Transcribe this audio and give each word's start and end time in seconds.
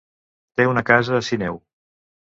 Té 0.61 0.65
una 0.71 0.83
casa 0.89 1.15
a 1.19 1.23
Sineu. 1.31 1.61